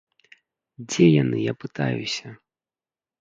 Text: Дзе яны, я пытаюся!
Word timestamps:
Дзе 0.87 1.05
яны, 1.23 1.37
я 1.51 1.55
пытаюся! 1.65 2.27